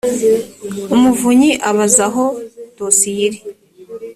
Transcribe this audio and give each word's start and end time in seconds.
umuvunyi 0.93 1.51
abaza 1.69 2.03
aho 2.09 2.25
dosiye 2.77 3.21
iri. 3.27 3.39